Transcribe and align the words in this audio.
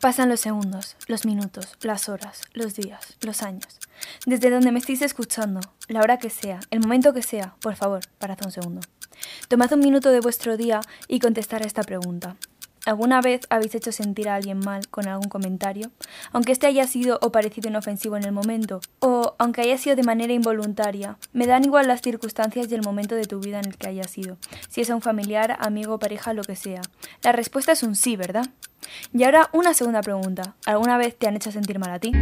Pasan 0.00 0.30
los 0.30 0.40
segundos, 0.40 0.96
los 1.08 1.26
minutos, 1.26 1.76
las 1.82 2.08
horas, 2.08 2.40
los 2.54 2.74
días, 2.74 3.18
los 3.20 3.42
años. 3.42 3.78
Desde 4.24 4.48
donde 4.48 4.72
me 4.72 4.78
estéis 4.78 5.02
escuchando, 5.02 5.60
la 5.88 6.00
hora 6.00 6.18
que 6.18 6.30
sea, 6.30 6.58
el 6.70 6.80
momento 6.80 7.12
que 7.12 7.22
sea, 7.22 7.54
por 7.60 7.76
favor, 7.76 8.00
parad 8.18 8.38
un 8.42 8.50
segundo. 8.50 8.80
Tomad 9.48 9.74
un 9.74 9.80
minuto 9.80 10.10
de 10.10 10.20
vuestro 10.20 10.56
día 10.56 10.80
y 11.06 11.20
contestar 11.20 11.62
a 11.62 11.66
esta 11.66 11.82
pregunta. 11.82 12.36
¿Alguna 12.86 13.20
vez 13.20 13.42
habéis 13.50 13.74
hecho 13.74 13.92
sentir 13.92 14.28
a 14.28 14.36
alguien 14.36 14.58
mal 14.58 14.88
con 14.88 15.06
algún 15.06 15.28
comentario? 15.28 15.90
Aunque 16.32 16.52
este 16.52 16.66
haya 16.66 16.86
sido 16.86 17.18
o 17.20 17.30
parecido 17.30 17.68
inofensivo 17.68 18.16
en 18.16 18.24
el 18.24 18.32
momento, 18.32 18.80
o 19.00 19.34
aunque 19.38 19.60
haya 19.60 19.76
sido 19.76 19.96
de 19.96 20.02
manera 20.02 20.32
involuntaria, 20.32 21.18
me 21.32 21.46
dan 21.46 21.64
igual 21.64 21.88
las 21.88 22.00
circunstancias 22.00 22.68
y 22.70 22.74
el 22.74 22.82
momento 22.82 23.14
de 23.14 23.26
tu 23.26 23.38
vida 23.40 23.58
en 23.58 23.66
el 23.66 23.76
que 23.76 23.88
haya 23.88 24.04
sido, 24.04 24.38
si 24.68 24.80
es 24.80 24.90
a 24.90 24.94
un 24.94 25.02
familiar, 25.02 25.56
amigo, 25.60 25.98
pareja, 25.98 26.32
lo 26.32 26.42
que 26.42 26.56
sea. 26.56 26.80
La 27.22 27.32
respuesta 27.32 27.72
es 27.72 27.82
un 27.82 27.96
sí, 27.96 28.16
¿verdad? 28.16 28.46
Y 29.12 29.24
ahora 29.24 29.50
una 29.52 29.74
segunda 29.74 30.00
pregunta. 30.00 30.54
¿Alguna 30.64 30.96
vez 30.96 31.16
te 31.16 31.28
han 31.28 31.36
hecho 31.36 31.52
sentir 31.52 31.78
mal 31.78 31.90
a 31.90 31.98
ti? 31.98 32.12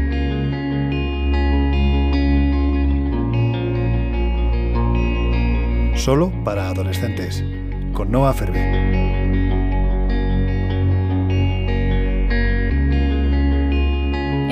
Solo 5.97 6.33
para 6.45 6.69
adolescentes, 6.69 7.45
con 7.93 8.11
Noah 8.11 8.33
Ferbe. 8.33 9.08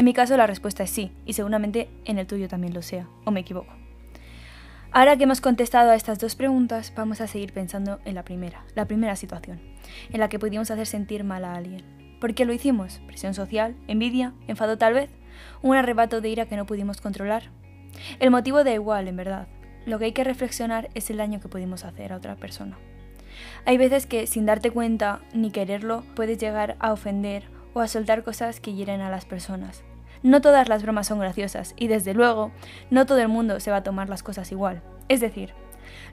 Mi 0.06 0.15
caso 0.15 0.37
la 0.37 0.46
respuesta 0.46 0.84
es 0.84 0.91
sí, 0.91 1.10
y 1.24 1.33
seguramente 1.33 1.91
en 2.05 2.20
el 2.20 2.28
tuyo 2.28 2.46
también 2.46 2.73
lo 2.73 2.80
sea, 2.80 3.09
o 3.24 3.33
me 3.33 3.41
equivoco. 3.41 3.73
Ahora 4.92 5.16
que 5.16 5.24
hemos 5.24 5.41
contestado 5.41 5.91
a 5.91 5.96
estas 5.96 6.20
dos 6.20 6.37
preguntas, 6.37 6.92
vamos 6.95 7.20
a 7.20 7.27
seguir 7.27 7.52
pensando 7.52 7.98
en 8.05 8.15
la 8.15 8.24
primera, 8.24 8.65
la 8.77 8.87
primera 8.87 9.16
situación, 9.16 9.60
en 10.12 10.20
la 10.20 10.29
que 10.29 10.38
pudimos 10.38 10.70
hacer 10.70 10.87
sentir 10.87 11.24
mal 11.24 11.45
a 11.45 11.57
alguien. 11.57 11.82
¿Por 12.21 12.35
qué 12.35 12.45
lo 12.45 12.52
hicimos? 12.52 13.01
¿Presión 13.09 13.35
social? 13.35 13.74
¿Envidia? 13.88 14.32
¿Enfado 14.46 14.79
tal 14.79 14.95
vez? 14.95 15.10
¿Un 15.60 15.74
arrebato 15.74 16.20
de 16.20 16.29
ira 16.29 16.46
que 16.46 16.57
no 16.57 16.66
pudimos 16.66 17.01
controlar? 17.01 17.51
El 18.20 18.30
motivo 18.30 18.63
da 18.63 18.73
igual, 18.73 19.09
en 19.09 19.16
verdad. 19.16 19.48
Lo 19.87 19.98
que 19.98 20.04
hay 20.04 20.13
que 20.13 20.23
reflexionar 20.23 20.88
es 20.95 21.10
el 21.10 21.16
daño 21.16 21.41
que 21.41 21.48
pudimos 21.48 21.85
hacer 21.85 22.13
a 22.13 22.16
otra 22.18 22.37
persona. 22.37 22.79
Hay 23.65 23.76
veces 23.76 24.07
que, 24.07 24.29
sin 24.29 24.46
darte 24.46 24.70
cuenta 24.70 25.20
ni 25.35 25.51
quererlo, 25.51 26.04
puedes 26.15 26.38
llegar 26.38 26.76
a 26.79 26.93
ofender 26.93 27.48
o 27.74 27.80
a 27.80 27.88
soltar 27.88 28.23
cosas 28.23 28.60
que 28.60 28.73
hieren 28.73 29.01
a 29.01 29.10
las 29.10 29.24
personas. 29.24 29.82
No 30.22 30.40
todas 30.40 30.68
las 30.68 30.82
bromas 30.82 31.06
son 31.06 31.18
graciosas 31.18 31.74
y 31.76 31.88
desde 31.88 32.14
luego 32.14 32.50
no 32.90 33.06
todo 33.06 33.18
el 33.18 33.28
mundo 33.28 33.60
se 33.60 33.70
va 33.70 33.78
a 33.78 33.82
tomar 33.82 34.09
las 34.09 34.23
cosas 34.23 34.50
igual. 34.52 34.82
Es 35.08 35.20
decir, 35.20 35.54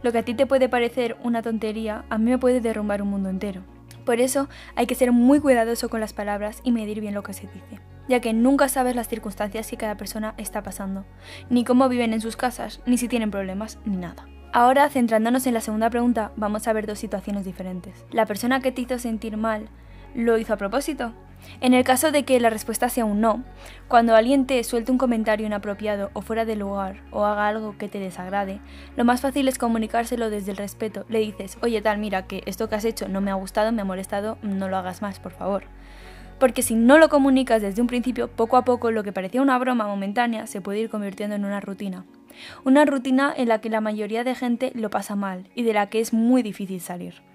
lo 0.01 0.11
que 0.11 0.19
a 0.19 0.23
ti 0.23 0.33
te 0.33 0.45
puede 0.45 0.69
parecer 0.69 1.17
una 1.23 1.41
tontería, 1.41 2.05
a 2.09 2.17
mí 2.17 2.29
me 2.29 2.37
puede 2.37 2.61
derrumbar 2.61 3.01
un 3.01 3.09
mundo 3.09 3.29
entero. 3.29 3.63
Por 4.05 4.19
eso 4.19 4.49
hay 4.75 4.85
que 4.85 4.95
ser 4.95 5.11
muy 5.11 5.39
cuidadoso 5.39 5.89
con 5.89 6.01
las 6.01 6.13
palabras 6.13 6.59
y 6.63 6.71
medir 6.71 6.99
bien 6.99 7.13
lo 7.13 7.23
que 7.23 7.33
se 7.33 7.47
dice, 7.47 7.79
ya 8.09 8.19
que 8.19 8.33
nunca 8.33 8.67
sabes 8.67 8.95
las 8.95 9.07
circunstancias 9.07 9.69
que 9.69 9.77
cada 9.77 9.95
persona 9.95 10.33
está 10.37 10.61
pasando, 10.61 11.05
ni 11.49 11.63
cómo 11.63 11.87
viven 11.87 12.13
en 12.13 12.21
sus 12.21 12.35
casas, 12.35 12.81
ni 12.85 12.97
si 12.97 13.07
tienen 13.07 13.31
problemas, 13.31 13.79
ni 13.85 13.95
nada. 13.95 14.25
Ahora, 14.51 14.89
centrándonos 14.89 15.47
en 15.47 15.55
la 15.55 15.61
segunda 15.61 15.89
pregunta, 15.89 16.31
vamos 16.35 16.67
a 16.67 16.73
ver 16.73 16.85
dos 16.85 16.99
situaciones 16.99 17.45
diferentes. 17.45 18.05
La 18.11 18.25
persona 18.25 18.59
que 18.59 18.71
te 18.71 18.81
hizo 18.81 18.99
sentir 18.99 19.37
mal, 19.37 19.69
¿lo 20.13 20.37
hizo 20.37 20.53
a 20.53 20.57
propósito? 20.57 21.13
En 21.61 21.73
el 21.73 21.83
caso 21.83 22.11
de 22.11 22.23
que 22.23 22.39
la 22.39 22.49
respuesta 22.49 22.89
sea 22.89 23.05
un 23.05 23.21
no, 23.21 23.43
cuando 23.87 24.15
alguien 24.15 24.45
te 24.45 24.63
suelte 24.63 24.91
un 24.91 24.97
comentario 24.97 25.45
inapropiado 25.45 26.09
o 26.13 26.21
fuera 26.21 26.45
de 26.45 26.55
lugar 26.55 27.01
o 27.11 27.25
haga 27.25 27.47
algo 27.47 27.77
que 27.77 27.87
te 27.87 27.99
desagrade, 27.99 28.59
lo 28.95 29.05
más 29.05 29.21
fácil 29.21 29.47
es 29.47 29.57
comunicárselo 29.57 30.29
desde 30.29 30.51
el 30.51 30.57
respeto. 30.57 31.05
Le 31.09 31.19
dices, 31.19 31.57
oye 31.61 31.81
tal, 31.81 31.99
mira 31.99 32.27
que 32.27 32.43
esto 32.45 32.69
que 32.69 32.75
has 32.75 32.85
hecho 32.85 33.07
no 33.07 33.21
me 33.21 33.31
ha 33.31 33.35
gustado, 33.35 33.71
me 33.71 33.81
ha 33.81 33.85
molestado, 33.85 34.37
no 34.41 34.67
lo 34.67 34.77
hagas 34.77 35.01
más, 35.01 35.19
por 35.19 35.31
favor. 35.31 35.63
Porque 36.39 36.63
si 36.63 36.75
no 36.75 36.97
lo 36.97 37.09
comunicas 37.09 37.61
desde 37.61 37.81
un 37.81 37.87
principio, 37.87 38.29
poco 38.29 38.57
a 38.57 38.65
poco 38.65 38.91
lo 38.91 39.03
que 39.03 39.13
parecía 39.13 39.41
una 39.41 39.57
broma 39.57 39.87
momentánea 39.87 40.47
se 40.47 40.61
puede 40.61 40.79
ir 40.79 40.89
convirtiendo 40.89 41.35
en 41.35 41.45
una 41.45 41.61
rutina. 41.61 42.05
Una 42.65 42.83
rutina 42.83 43.33
en 43.35 43.47
la 43.47 43.61
que 43.61 43.69
la 43.69 43.79
mayoría 43.79 44.23
de 44.23 44.35
gente 44.35 44.71
lo 44.75 44.89
pasa 44.89 45.15
mal 45.15 45.49
y 45.55 45.63
de 45.63 45.73
la 45.73 45.87
que 45.87 45.99
es 45.99 46.13
muy 46.13 46.41
difícil 46.41 46.81
salir 46.81 47.32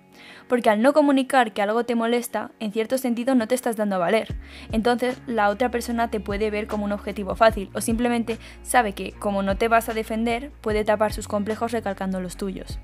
porque 0.49 0.71
al 0.71 0.83
no 0.83 0.93
comunicar 0.93 1.53
que 1.53 1.62
algo 1.62 1.84
te 1.84 1.95
molesta, 1.95 2.51
en 2.61 2.73
cierto 2.73 2.99
sentido 2.99 3.34
no 3.34 3.49
te 3.49 3.55
estás 3.55 3.77
dando 3.77 3.97
a 3.97 3.99
valer. 3.99 4.37
Entonces 4.73 5.21
la 5.27 5.49
otra 5.49 5.71
persona 5.71 6.11
te 6.11 6.21
puede 6.21 6.51
ver 6.51 6.67
como 6.67 6.84
un 6.84 6.93
objetivo 6.93 7.34
fácil 7.34 7.71
o 7.75 7.81
simplemente 7.81 8.39
sabe 8.62 8.93
que, 8.93 9.12
como 9.12 9.43
no 9.43 9.56
te 9.56 9.69
vas 9.69 9.89
a 9.89 9.95
defender, 9.95 10.51
puede 10.61 10.84
tapar 10.84 11.12
sus 11.12 11.29
complejos 11.29 11.73
recalcando 11.73 12.21
los 12.21 12.37
tuyos. 12.37 12.79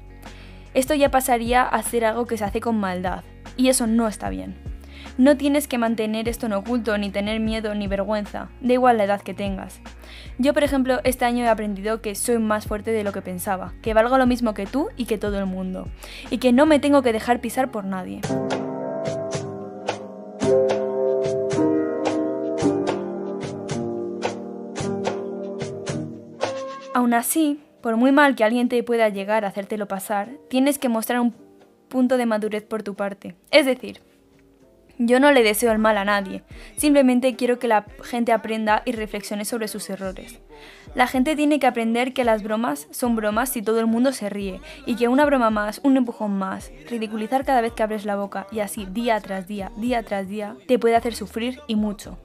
Esto 0.75 0.95
ya 0.95 1.11
pasaría 1.11 1.63
a 1.63 1.83
ser 1.83 2.05
algo 2.05 2.27
que 2.27 2.37
se 2.37 2.45
hace 2.45 2.61
con 2.61 2.77
maldad, 2.77 3.23
y 3.57 3.69
eso 3.69 3.87
no 3.87 4.09
está 4.09 4.29
bien. 4.29 4.74
No 5.17 5.37
tienes 5.37 5.69
que 5.69 5.79
mantener 5.79 6.29
esto 6.29 6.47
en 6.47 6.55
oculto, 6.55 6.99
ni 6.99 7.11
tener 7.11 7.41
miedo 7.41 7.75
ni 7.75 7.87
vergüenza, 7.87 8.49
da 8.61 8.73
igual 8.73 8.99
la 8.99 9.05
edad 9.05 9.21
que 9.21 9.35
tengas. 9.35 9.81
Yo, 10.39 10.53
por 10.55 10.65
ejemplo, 10.65 11.01
este 11.05 11.25
año 11.25 11.45
he 11.45 11.49
aprendido 11.49 12.01
que 12.01 12.15
soy 12.15 12.39
más 12.39 12.67
fuerte 12.67 12.91
de 12.91 13.05
lo 13.05 13.13
que 13.13 13.23
pensaba, 13.23 13.73
que 13.83 13.95
valgo 13.95 14.19
lo 14.19 14.27
mismo 14.27 14.55
que 14.55 14.67
tú 14.67 14.89
y 14.97 15.05
que 15.05 15.19
todo 15.19 15.39
el 15.39 15.47
mundo, 15.47 15.89
y 16.31 16.39
que 16.39 16.53
no 16.53 16.67
me 16.67 16.81
tengo 16.81 17.03
que 17.03 17.13
dejar 17.13 17.41
pisar 17.41 17.71
por 17.71 17.85
nadie. 17.85 18.21
Aún 26.95 27.13
así, 27.13 27.61
por 27.81 27.97
muy 27.97 28.13
mal 28.13 28.35
que 28.35 28.45
alguien 28.45 28.69
te 28.69 28.83
pueda 28.83 29.09
llegar 29.09 29.45
a 29.45 29.49
hacértelo 29.49 29.87
pasar, 29.87 30.31
tienes 30.49 30.79
que 30.79 30.89
mostrar 30.89 31.21
un 31.21 31.35
punto 31.89 32.17
de 32.17 32.25
madurez 32.25 32.63
por 32.65 32.83
tu 32.83 32.95
parte. 32.95 33.37
Es 33.51 33.67
decir, 33.67 34.01
yo 34.99 35.21
no 35.21 35.33
le 35.33 35.43
deseo 35.43 35.73
el 35.73 35.79
mal 35.79 35.99
a 35.99 36.05
nadie, 36.05 36.43
simplemente 36.77 37.37
quiero 37.37 37.59
que 37.59 37.69
la 37.69 37.85
gente 38.03 38.33
aprenda 38.33 38.83
y 38.85 38.93
reflexione 38.93 39.45
sobre 39.45 39.69
sus 39.69 39.89
errores. 39.91 40.41
La 40.95 41.07
gente 41.07 41.35
tiene 41.35 41.59
que 41.59 41.67
aprender 41.67 42.13
que 42.13 42.25
las 42.25 42.43
bromas 42.43 42.87
son 42.91 43.17
bromas 43.17 43.49
si 43.49 43.63
todo 43.63 43.81
el 43.81 43.87
mundo 43.87 44.13
se 44.13 44.31
ríe, 44.31 44.61
y 44.87 44.97
que 44.97 45.09
una 45.09 45.27
broma 45.27 45.51
más, 45.51 45.81
un 45.83 45.97
empujón 45.97 46.39
más, 46.39 46.71
ridiculizar 46.89 47.45
cada 47.45 47.61
vez 47.61 47.73
que 47.73 47.83
abres 47.83 48.05
la 48.05 48.17
boca 48.17 48.47
y 48.53 48.61
así 48.61 48.87
día 48.87 49.21
tras 49.21 49.49
día, 49.49 49.73
día 49.77 50.03
tras 50.03 50.29
día, 50.29 50.57
te 50.69 50.79
puede 50.79 50.97
hacer 50.97 51.15
sufrir 51.15 51.61
y 51.67 51.77
mucho. 51.77 52.19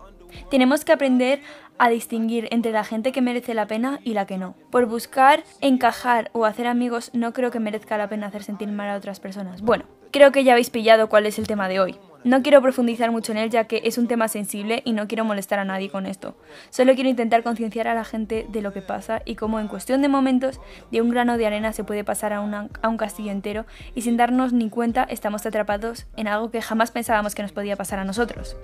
Tenemos 0.51 0.85
que 0.85 0.91
aprender 0.91 1.41
a 1.79 1.89
distinguir 1.89 2.47
entre 2.51 2.71
la 2.71 2.83
gente 2.83 3.11
que 3.11 3.21
merece 3.21 3.53
la 3.53 3.65
pena 3.65 3.99
y 4.03 4.13
la 4.13 4.27
que 4.27 4.37
no. 4.37 4.53
Por 4.69 4.85
buscar 4.85 5.43
encajar 5.61 6.29
o 6.33 6.45
hacer 6.45 6.67
amigos 6.67 7.09
no 7.13 7.33
creo 7.33 7.51
que 7.51 7.59
merezca 7.59 7.97
la 7.97 8.09
pena 8.09 8.27
hacer 8.27 8.43
sentir 8.43 8.67
mal 8.67 8.89
a 8.89 8.97
otras 8.97 9.19
personas. 9.19 9.61
Bueno, 9.61 9.85
creo 10.11 10.31
que 10.31 10.43
ya 10.43 10.51
habéis 10.51 10.69
pillado 10.69 11.09
cuál 11.09 11.25
es 11.25 11.39
el 11.39 11.47
tema 11.47 11.67
de 11.67 11.79
hoy. 11.79 11.97
No 12.25 12.43
quiero 12.43 12.61
profundizar 12.61 13.11
mucho 13.11 13.31
en 13.31 13.37
él 13.37 13.49
ya 13.49 13.63
que 13.63 13.81
es 13.85 13.97
un 13.97 14.07
tema 14.07 14.27
sensible 14.27 14.81
y 14.83 14.91
no 14.91 15.07
quiero 15.07 15.23
molestar 15.23 15.57
a 15.59 15.63
nadie 15.63 15.89
con 15.89 16.05
esto. 16.05 16.35
Solo 16.69 16.93
quiero 16.93 17.09
intentar 17.09 17.43
concienciar 17.43 17.87
a 17.87 17.93
la 17.93 18.03
gente 18.03 18.45
de 18.49 18.61
lo 18.61 18.73
que 18.73 18.81
pasa 18.81 19.21
y 19.23 19.35
cómo 19.35 19.59
en 19.59 19.69
cuestión 19.69 20.01
de 20.01 20.09
momentos 20.09 20.59
de 20.91 21.01
un 21.01 21.09
grano 21.09 21.37
de 21.37 21.47
arena 21.47 21.71
se 21.71 21.85
puede 21.85 22.03
pasar 22.03 22.33
a, 22.33 22.41
un 22.41 22.97
castillo 22.97 23.31
entero 23.31 23.65
y 23.95 24.01
sin 24.01 24.17
darnos 24.17 24.51
ni 24.51 24.69
cuenta 24.69 25.03
estamos 25.03 25.45
atrapados 25.45 26.07
en 26.17 26.27
algo 26.27 26.51
que 26.51 26.61
jamás 26.61 26.91
pensábamos 26.91 27.35
que 27.35 27.41
nos 27.41 27.53
podía 27.53 27.77
pasar 27.77 27.99
a 27.99 28.03
nosotros. 28.03 28.57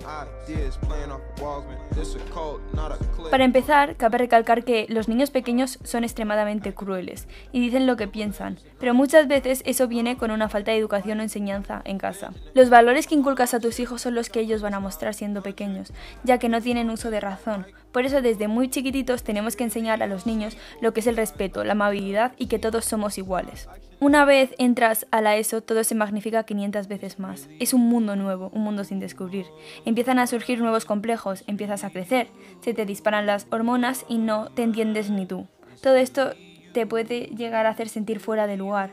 Para 3.30 3.44
empezar, 3.44 3.96
cabe 3.96 4.18
recalcar 4.18 4.64
que 4.64 4.86
los 4.90 5.08
niños 5.08 5.30
pequeños 5.30 5.78
son 5.82 6.04
extremadamente 6.04 6.74
crueles 6.74 7.26
y 7.52 7.60
dicen 7.60 7.86
lo 7.86 7.96
que 7.96 8.06
piensan, 8.06 8.58
pero 8.78 8.92
muchas 8.92 9.28
veces 9.28 9.62
eso 9.64 9.88
viene 9.88 10.18
con 10.18 10.30
una 10.30 10.50
falta 10.50 10.72
de 10.72 10.78
educación 10.78 11.20
o 11.20 11.22
enseñanza 11.22 11.80
en 11.84 11.96
casa. 11.96 12.32
Los 12.52 12.68
valores 12.68 13.06
que 13.06 13.14
a 13.54 13.60
tus 13.60 13.80
hijos 13.80 14.02
son 14.02 14.14
los 14.14 14.30
que 14.30 14.40
ellos 14.40 14.62
van 14.62 14.74
a 14.74 14.80
mostrar 14.80 15.14
siendo 15.14 15.42
pequeños, 15.42 15.92
ya 16.24 16.38
que 16.38 16.48
no 16.48 16.60
tienen 16.60 16.90
uso 16.90 17.10
de 17.10 17.20
razón. 17.20 17.66
Por 17.92 18.04
eso 18.04 18.22
desde 18.22 18.48
muy 18.48 18.68
chiquititos 18.68 19.22
tenemos 19.22 19.56
que 19.56 19.64
enseñar 19.64 20.02
a 20.02 20.06
los 20.06 20.26
niños 20.26 20.56
lo 20.80 20.92
que 20.92 21.00
es 21.00 21.06
el 21.06 21.16
respeto, 21.16 21.64
la 21.64 21.72
amabilidad 21.72 22.32
y 22.36 22.46
que 22.46 22.58
todos 22.58 22.84
somos 22.84 23.18
iguales. 23.18 23.68
Una 23.98 24.26
vez 24.26 24.54
entras 24.58 25.06
a 25.10 25.22
la 25.22 25.36
ESO, 25.36 25.62
todo 25.62 25.82
se 25.82 25.94
magnifica 25.94 26.44
500 26.44 26.86
veces 26.86 27.18
más. 27.18 27.48
Es 27.58 27.72
un 27.72 27.88
mundo 27.88 28.14
nuevo, 28.14 28.50
un 28.52 28.62
mundo 28.62 28.84
sin 28.84 29.00
descubrir. 29.00 29.46
Empiezan 29.86 30.18
a 30.18 30.26
surgir 30.26 30.60
nuevos 30.60 30.84
complejos, 30.84 31.44
empiezas 31.46 31.82
a 31.82 31.90
crecer, 31.90 32.28
se 32.60 32.74
te 32.74 32.84
disparan 32.84 33.24
las 33.24 33.46
hormonas 33.50 34.04
y 34.08 34.18
no 34.18 34.50
te 34.50 34.62
entiendes 34.62 35.08
ni 35.08 35.24
tú. 35.24 35.46
Todo 35.82 35.96
esto 35.96 36.32
te 36.74 36.86
puede 36.86 37.28
llegar 37.28 37.64
a 37.64 37.70
hacer 37.70 37.88
sentir 37.88 38.20
fuera 38.20 38.46
de 38.46 38.58
lugar 38.58 38.90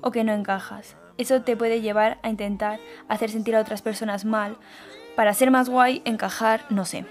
o 0.00 0.10
que 0.10 0.24
no 0.24 0.32
encajas. 0.32 0.96
Eso 1.20 1.42
te 1.42 1.54
puede 1.54 1.82
llevar 1.82 2.16
a 2.22 2.30
intentar 2.30 2.80
hacer 3.06 3.30
sentir 3.30 3.54
a 3.54 3.60
otras 3.60 3.82
personas 3.82 4.24
mal 4.24 4.56
para 5.16 5.34
ser 5.34 5.50
más 5.50 5.68
guay, 5.68 6.00
encajar, 6.06 6.62
no 6.70 6.86
sé. 6.86 7.04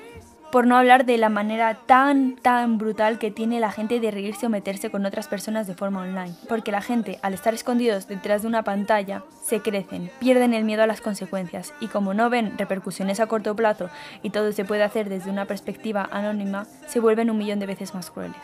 Por 0.51 0.65
no 0.65 0.75
hablar 0.75 1.05
de 1.05 1.19
la 1.19 1.29
manera 1.29 1.75
tan, 1.85 2.35
tan 2.37 2.79
brutal 2.79 3.19
que 3.19 3.29
tiene 3.29 3.59
la 3.59 3.71
gente 3.71 3.99
de 3.99 4.09
reírse 4.09 4.47
o 4.47 4.49
meterse 4.49 4.89
con 4.89 5.05
otras 5.05 5.27
personas 5.27 5.67
de 5.67 5.75
forma 5.75 6.01
online. 6.01 6.33
Porque 6.47 6.71
la 6.71 6.81
gente, 6.81 7.19
al 7.21 7.35
estar 7.35 7.53
escondidos 7.53 8.07
detrás 8.07 8.41
de 8.41 8.47
una 8.47 8.63
pantalla, 8.63 9.21
se 9.43 9.61
crecen, 9.61 10.09
pierden 10.17 10.55
el 10.55 10.63
miedo 10.63 10.81
a 10.81 10.87
las 10.87 11.01
consecuencias 11.01 11.71
y 11.79 11.85
como 11.85 12.15
no 12.15 12.31
ven 12.31 12.57
repercusiones 12.57 13.19
a 13.19 13.27
corto 13.27 13.55
plazo 13.55 13.91
y 14.23 14.31
todo 14.31 14.51
se 14.53 14.65
puede 14.65 14.81
hacer 14.81 15.07
desde 15.07 15.29
una 15.29 15.45
perspectiva 15.45 16.09
anónima, 16.11 16.65
se 16.87 16.99
vuelven 16.99 17.29
un 17.29 17.37
millón 17.37 17.59
de 17.59 17.67
veces 17.67 17.93
más 17.93 18.09
crueles. 18.09 18.41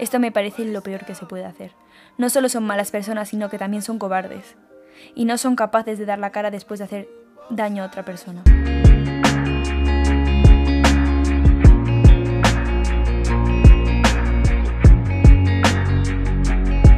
Esto 0.00 0.18
me 0.18 0.32
parece 0.32 0.64
lo 0.64 0.82
peor 0.82 1.04
que 1.04 1.14
se 1.14 1.26
puede 1.26 1.44
hacer. 1.44 1.70
No 2.18 2.28
solo 2.28 2.48
son 2.48 2.64
malas 2.64 2.90
personas, 2.90 3.28
sino 3.28 3.48
que 3.50 3.56
también 3.56 3.82
son 3.82 4.00
cobardes 4.00 4.56
y 5.14 5.24
no 5.24 5.38
son 5.38 5.56
capaces 5.56 5.98
de 5.98 6.06
dar 6.06 6.18
la 6.18 6.30
cara 6.30 6.50
después 6.50 6.78
de 6.78 6.84
hacer 6.84 7.08
daño 7.50 7.82
a 7.82 7.86
otra 7.86 8.04
persona. 8.04 8.42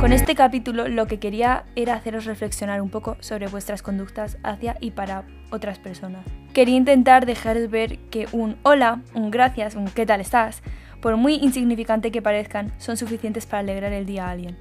Con 0.02 0.12
este 0.12 0.34
capítulo 0.34 0.88
lo 0.88 1.06
que 1.06 1.20
quería 1.20 1.64
era 1.76 1.94
haceros 1.94 2.24
reflexionar 2.24 2.82
un 2.82 2.90
poco 2.90 3.16
sobre 3.20 3.46
vuestras 3.46 3.82
conductas 3.82 4.36
hacia 4.42 4.76
y 4.80 4.90
para 4.90 5.24
otras 5.52 5.78
personas. 5.78 6.26
Quería 6.52 6.74
intentar 6.74 7.24
dejaros 7.24 7.70
ver 7.70 7.98
que 8.10 8.26
un 8.32 8.56
hola, 8.64 9.00
un 9.14 9.30
gracias, 9.30 9.76
un 9.76 9.86
qué 9.86 10.04
tal 10.04 10.20
estás, 10.20 10.60
por 11.00 11.16
muy 11.16 11.34
insignificante 11.34 12.10
que 12.10 12.20
parezcan, 12.20 12.72
son 12.78 12.96
suficientes 12.96 13.46
para 13.46 13.60
alegrar 13.60 13.92
el 13.92 14.04
día 14.04 14.26
a 14.26 14.30
alguien. 14.30 14.58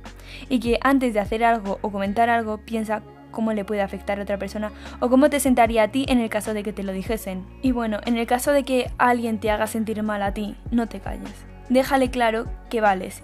Y 0.48 0.60
que 0.60 0.78
antes 0.82 1.16
de 1.16 1.20
hacer 1.20 1.44
algo 1.44 1.80
o 1.82 1.92
comentar 1.92 2.30
algo, 2.30 2.60
piensa 2.60 3.02
cómo 3.32 3.54
le 3.54 3.66
puede 3.66 3.82
afectar 3.82 4.20
a 4.20 4.24
otra 4.24 4.38
persona 4.38 4.72
o 5.00 5.10
cómo 5.10 5.30
te 5.30 5.40
sentaría 5.40 5.84
a 5.84 5.88
ti 5.88 6.06
en 6.08 6.20
el 6.20 6.30
caso 6.30 6.54
de 6.54 6.64
que 6.64 6.74
te 6.74 6.84
lo 6.84 6.92
dijesen. 6.92 7.46
Y 7.62 7.72
bueno, 7.72 8.00
en 8.06 8.18
el 8.18 8.28
caso 8.28 8.52
de 8.52 8.64
que 8.64 8.92
alguien 8.98 9.40
te 9.40 9.52
haga 9.52 9.68
sentir 9.68 10.04
mal 10.04 10.22
a 10.22 10.34
ti, 10.34 10.56
no 10.72 10.88
te 10.88 11.00
calles. 11.00 11.34
Déjale 11.70 12.12
claro 12.12 12.48
que 12.70 12.82
vales 12.82 13.24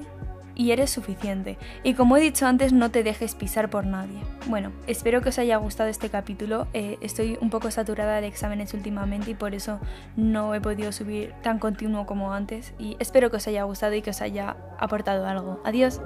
y 0.57 0.71
eres 0.71 0.89
suficiente. 0.89 1.57
Y 1.83 1.93
como 1.93 2.17
he 2.17 2.21
dicho 2.21 2.47
antes, 2.47 2.73
no 2.73 2.89
te 2.89 3.03
dejes 3.03 3.35
pisar 3.35 3.69
por 3.69 3.85
nadie. 3.85 4.19
Bueno, 4.47 4.71
espero 4.87 5.21
que 5.21 5.29
os 5.29 5.37
haya 5.37 5.57
gustado 5.57 5.89
este 5.89 6.09
capítulo. 6.09 6.67
Eh, 6.73 6.97
estoy 7.01 7.37
un 7.39 7.51
poco 7.51 7.69
saturada 7.69 8.19
de 8.19 8.27
exámenes 8.27 8.73
últimamente 8.73 9.31
y 9.31 9.35
por 9.35 9.53
eso 9.53 9.79
no 10.15 10.55
he 10.55 10.59
podido 10.59 10.91
subir 10.91 11.33
tan 11.43 11.59
continuo 11.59 12.07
como 12.07 12.33
antes. 12.33 12.73
Y 12.79 12.97
espero 12.99 13.29
que 13.29 13.37
os 13.37 13.47
haya 13.47 13.63
gustado 13.63 13.93
y 13.93 14.01
que 14.01 14.09
os 14.09 14.21
haya 14.21 14.57
aportado 14.79 15.27
algo. 15.27 15.61
Adiós. 15.63 16.01